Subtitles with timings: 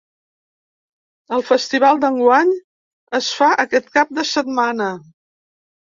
[1.35, 2.55] El festival d’enguany
[3.21, 4.89] es fa aquest cap de setmana.